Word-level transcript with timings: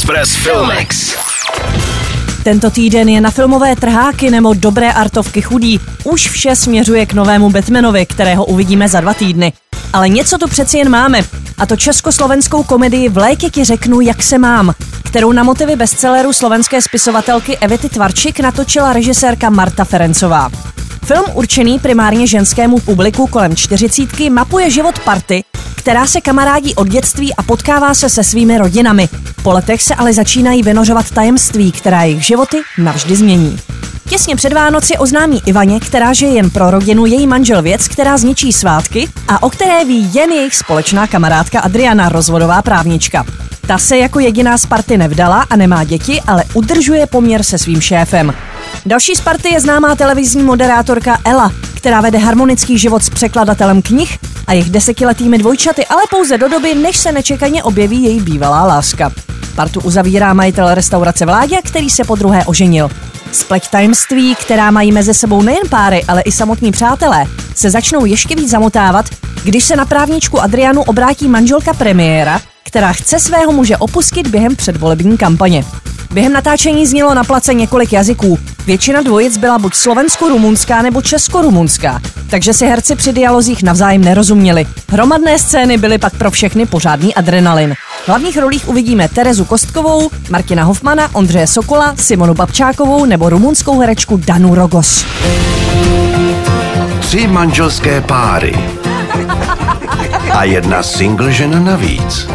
Express 0.00 0.36
Filmex. 0.36 1.16
Tento 2.44 2.70
týden 2.70 3.08
je 3.08 3.20
na 3.20 3.30
filmové 3.30 3.76
trháky 3.76 4.30
nebo 4.30 4.54
dobré 4.54 4.92
artovky 4.92 5.42
chudí. 5.42 5.80
Už 6.04 6.28
vše 6.28 6.56
směřuje 6.56 7.06
k 7.06 7.12
novému 7.12 7.50
Batmanovi, 7.50 8.06
kterého 8.06 8.44
uvidíme 8.44 8.88
za 8.88 9.00
dva 9.00 9.14
týdny. 9.14 9.52
Ale 9.92 10.08
něco 10.08 10.38
tu 10.38 10.48
přeci 10.48 10.78
jen 10.78 10.88
máme. 10.88 11.22
A 11.58 11.66
to 11.66 11.76
československou 11.76 12.62
komedii 12.62 13.08
V 13.08 13.16
léky 13.16 13.50
ti 13.50 13.64
řeknu, 13.64 14.00
jak 14.00 14.22
se 14.22 14.38
mám, 14.38 14.72
kterou 15.04 15.32
na 15.32 15.42
motivy 15.42 15.76
bestselleru 15.76 16.32
slovenské 16.32 16.82
spisovatelky 16.82 17.58
Evity 17.58 17.88
Tvarčik 17.88 18.40
natočila 18.40 18.92
režisérka 18.92 19.50
Marta 19.50 19.84
Ferencová. 19.84 20.50
Film 21.04 21.24
určený 21.34 21.78
primárně 21.78 22.26
ženskému 22.26 22.78
publiku 22.78 23.26
kolem 23.26 23.56
čtyřicítky 23.56 24.30
mapuje 24.30 24.70
život 24.70 24.98
party, 24.98 25.44
která 25.76 26.06
se 26.06 26.20
kamarádí 26.20 26.74
od 26.74 26.88
dětství 26.88 27.34
a 27.34 27.42
potkává 27.42 27.94
se 27.94 28.08
se 28.08 28.24
svými 28.24 28.58
rodinami. 28.58 29.08
Po 29.42 29.52
letech 29.52 29.82
se 29.82 29.94
ale 29.94 30.12
začínají 30.12 30.62
vynořovat 30.62 31.10
tajemství, 31.10 31.72
která 31.72 32.02
jejich 32.02 32.26
životy 32.26 32.56
navždy 32.78 33.16
změní. 33.16 33.58
Těsně 34.08 34.36
před 34.36 34.52
Vánoci 34.52 34.98
oznámí 34.98 35.42
Ivaně, 35.46 35.80
která 35.80 36.12
žije 36.12 36.32
jen 36.32 36.50
pro 36.50 36.70
rodinu, 36.70 37.06
její 37.06 37.26
manžel 37.26 37.62
věc, 37.62 37.88
která 37.88 38.18
zničí 38.18 38.52
svátky 38.52 39.08
a 39.28 39.42
o 39.42 39.50
které 39.50 39.84
ví 39.84 40.14
jen 40.14 40.30
jejich 40.30 40.54
společná 40.54 41.06
kamarádka 41.06 41.60
Adriana, 41.60 42.08
rozvodová 42.08 42.62
právnička. 42.62 43.24
Ta 43.66 43.78
se 43.78 43.96
jako 43.96 44.20
jediná 44.20 44.58
z 44.58 44.66
party 44.66 44.98
nevdala 44.98 45.46
a 45.50 45.56
nemá 45.56 45.84
děti, 45.84 46.20
ale 46.26 46.44
udržuje 46.54 47.06
poměr 47.06 47.42
se 47.42 47.58
svým 47.58 47.80
šéfem. 47.80 48.34
Další 48.86 49.14
z 49.14 49.20
party 49.20 49.48
je 49.48 49.60
známá 49.60 49.94
televizní 49.94 50.42
moderátorka 50.42 51.18
Ela, 51.24 51.52
která 51.74 52.00
vede 52.00 52.18
harmonický 52.18 52.78
život 52.78 53.04
s 53.04 53.10
překladatelem 53.10 53.82
knih 53.82 54.18
a 54.46 54.52
jejich 54.52 54.70
desetiletými 54.70 55.38
dvojčaty, 55.38 55.86
ale 55.86 56.02
pouze 56.10 56.38
do 56.38 56.48
doby, 56.48 56.74
než 56.74 56.96
se 56.96 57.12
nečekaně 57.12 57.62
objeví 57.62 58.02
její 58.02 58.20
bývalá 58.20 58.66
láska. 58.66 59.12
Partu 59.56 59.80
uzavírá 59.80 60.34
majitel 60.34 60.74
restaurace 60.74 61.26
Vládě, 61.26 61.56
který 61.64 61.90
se 61.90 62.04
po 62.04 62.16
druhé 62.16 62.44
oženil. 62.44 62.90
Spleť 63.32 63.68
tajemství, 63.68 64.34
která 64.34 64.70
mají 64.70 64.92
mezi 64.92 65.14
sebou 65.14 65.42
nejen 65.42 65.68
páry, 65.70 66.04
ale 66.08 66.22
i 66.22 66.32
samotní 66.32 66.72
přátelé, 66.72 67.24
se 67.54 67.70
začnou 67.70 68.04
ještě 68.04 68.34
víc 68.34 68.50
zamotávat, 68.50 69.06
když 69.44 69.64
se 69.64 69.76
na 69.76 69.84
právničku 69.84 70.40
Adrianu 70.40 70.82
obrátí 70.82 71.28
manželka 71.28 71.74
premiéra, 71.74 72.40
která 72.64 72.92
chce 72.92 73.20
svého 73.20 73.52
muže 73.52 73.76
opustit 73.76 74.26
během 74.26 74.56
předvolební 74.56 75.18
kampaně. 75.18 75.64
Během 76.12 76.32
natáčení 76.32 76.86
znělo 76.86 77.14
na 77.14 77.24
place 77.24 77.54
několik 77.54 77.92
jazyků. 77.92 78.38
Většina 78.66 79.02
dvojic 79.02 79.36
byla 79.36 79.58
buď 79.58 79.74
slovensko-rumunská 79.74 80.82
nebo 80.82 81.02
česko-rumunská, 81.02 82.00
takže 82.30 82.54
si 82.54 82.66
herci 82.66 82.96
při 82.96 83.12
dialozích 83.12 83.62
navzájem 83.62 84.04
nerozuměli. 84.04 84.66
Hromadné 84.88 85.38
scény 85.38 85.78
byly 85.78 85.98
pak 85.98 86.16
pro 86.16 86.30
všechny 86.30 86.66
pořádný 86.66 87.14
adrenalin. 87.14 87.74
V 88.04 88.08
hlavních 88.08 88.36
rolích 88.38 88.68
uvidíme 88.68 89.08
Terezu 89.08 89.44
Kostkovou, 89.44 90.10
Martina 90.30 90.64
Hofmana, 90.64 91.08
Ondřeje 91.12 91.46
Sokola, 91.46 91.94
Simonu 91.96 92.34
Babčákovou 92.34 93.04
nebo 93.04 93.28
rumunskou 93.28 93.80
herečku 93.80 94.16
Danu 94.16 94.54
Rogos. 94.54 95.04
Tři 97.00 97.26
manželské 97.26 98.00
páry. 98.00 98.54
A 100.32 100.44
jedna 100.44 100.82
single 100.82 101.32
žena 101.32 101.58
navíc. 101.60 102.28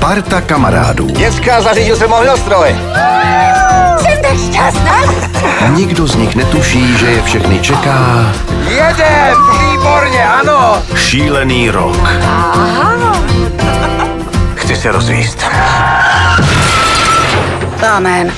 Parta 0.00 0.40
kamarádů. 0.40 1.06
Děcka, 1.06 1.60
zařídil 1.62 1.96
jsem 1.96 2.12
ohňostroj. 2.12 2.76
Jsem 4.00 4.22
tak 4.22 4.38
šťastná. 4.50 4.96
Nikdo 5.74 6.06
z 6.06 6.14
nich 6.14 6.34
netuší, 6.36 6.98
že 6.98 7.06
je 7.06 7.22
všechny 7.22 7.60
čeká 7.60 8.32
Jedem, 8.68 9.36
výborně, 9.70 10.24
ano. 10.24 10.82
šílený 10.96 11.70
rok. 11.70 11.96
Chci 14.72 14.80
se 14.80 14.92
rozvíst. 14.92 15.38
Amen. 17.90 18.32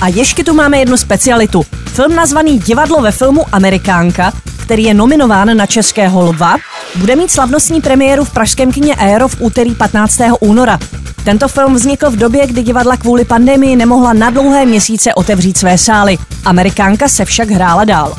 A 0.00 0.08
ještě 0.08 0.44
tu 0.44 0.54
máme 0.54 0.78
jednu 0.78 0.96
specialitu. 0.96 1.66
Film 1.86 2.16
nazvaný 2.16 2.58
Divadlo 2.58 3.02
ve 3.02 3.12
filmu 3.12 3.44
Amerikánka, 3.52 4.32
který 4.62 4.84
je 4.84 4.94
nominován 4.94 5.56
na 5.56 5.66
Českého 5.66 6.22
lva, 6.22 6.56
bude 6.96 7.16
mít 7.16 7.30
slavnostní 7.30 7.80
premiéru 7.80 8.24
v 8.24 8.30
pražském 8.30 8.72
kině 8.72 8.94
Aero 8.94 9.28
v 9.28 9.36
úterý 9.40 9.74
15. 9.74 10.20
února. 10.40 10.78
Tento 11.24 11.48
film 11.48 11.74
vznikl 11.74 12.10
v 12.10 12.16
době, 12.16 12.46
kdy 12.46 12.62
divadla 12.62 12.96
kvůli 12.96 13.24
pandemii 13.24 13.76
nemohla 13.76 14.12
na 14.12 14.30
dlouhé 14.30 14.66
měsíce 14.66 15.14
otevřít 15.14 15.58
své 15.58 15.78
sály. 15.78 16.18
Amerikánka 16.44 17.08
se 17.08 17.24
však 17.24 17.50
hrála 17.50 17.84
dál. 17.84 18.14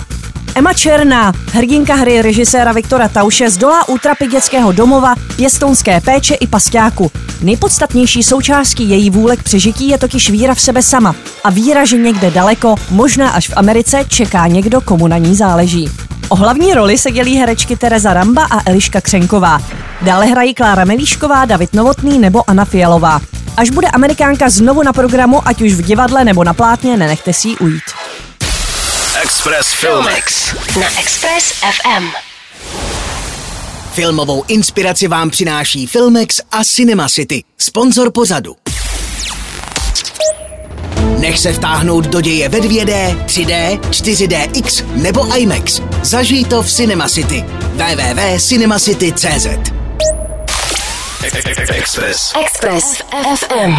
Emma 0.56 0.74
Černá, 0.74 1.34
hrdinka 1.52 1.96
hry 1.96 2.22
režiséra 2.22 2.72
Viktora 2.72 3.08
Tauše, 3.08 3.50
zdolá 3.50 3.90
útrapy 3.90 4.28
dětského 4.28 4.72
domova, 4.72 5.16
pěstounské 5.36 6.02
péče 6.02 6.34
i 6.36 6.47
pasťáku. 6.47 7.12
Nejpodstatnější 7.41 8.24
součástí 8.24 8.90
její 8.90 9.09
vůle 9.09 9.38
k 9.38 9.44
přežití 9.44 9.90
je 9.90 9.97
totiž 9.97 10.30
víra 10.30 10.53
v 10.53 10.62
sebe 10.62 10.81
sama 10.81 11.16
a 11.44 11.50
víra, 11.50 11.86
že 11.86 11.97
někde 11.97 12.31
daleko, 12.31 12.75
možná 12.90 13.30
až 13.30 13.50
v 13.50 13.53
Americe, 13.56 14.06
čeká 14.08 14.47
někdo, 14.47 14.81
komu 14.81 15.08
na 15.08 15.18
ní 15.18 15.36
záleží. 15.36 15.90
O 16.30 16.36
hlavní 16.36 16.74
roli 16.74 16.97
se 16.97 17.12
dělí 17.12 17.38
herečky 17.38 17.75
Tereza 17.75 18.14
Ramba 18.14 18.44
a 18.52 18.70
Eliška 18.70 19.02
Křenková. 19.02 19.62
Dále 20.02 20.25
hrají 20.25 20.53
Klára 20.53 20.85
Melíšková, 20.85 21.46
David 21.46 21.74
Novotný 21.74 22.20
nebo 22.20 22.50
Anna 22.50 22.66
Fialová. 22.66 23.22
Až 23.58 23.70
bude 23.70 23.88
Amerikánka 23.88 24.50
znovu 24.50 24.84
na 24.84 24.94
programu, 24.94 25.47
ať 25.47 25.62
už 25.62 25.74
v 25.74 25.81
divadle 25.81 26.25
nebo 26.25 26.44
na 26.44 26.53
plátně, 26.53 26.97
nenechte 26.97 27.34
si 27.34 27.47
ji 27.47 27.58
ujít. 27.58 27.84
Express 29.23 29.73
Filmex. 29.73 30.53
Na 30.79 31.00
Express 31.00 31.53
FM. 31.53 32.07
Filmovou 33.94 34.44
inspiraci 34.47 35.07
vám 35.07 35.29
přináší 35.29 35.88
Filmex 35.88 36.41
a 36.51 36.63
Cinema 36.63 37.09
City, 37.09 37.44
sponzor 37.57 38.11
pořadu. 38.11 38.56
Nech 41.17 41.39
se 41.39 41.53
vtáhnout 41.53 42.06
do 42.07 42.22
děje 42.22 42.50
ve 42.50 42.59
2D, 42.59 43.25
3D, 43.25 43.79
4DX 43.79 44.85
nebo 44.95 45.38
IMAX. 45.38 45.81
Zažij 46.01 46.45
to 46.45 46.63
v 46.63 46.72
Cinema 46.72 47.09
City. 47.09 47.45
www.cinemacity.cz 47.73 49.47
Express. 51.69 52.34
Express 52.45 53.01
FM. 53.40 53.75